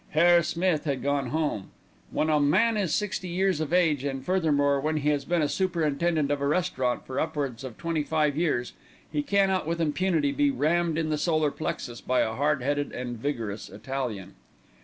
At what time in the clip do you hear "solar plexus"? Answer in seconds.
11.19-12.01